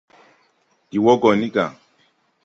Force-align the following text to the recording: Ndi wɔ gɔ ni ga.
Ndi 0.87 0.97
wɔ 1.03 1.13
gɔ 1.21 1.29
ni 1.39 1.47
ga. 1.53 1.65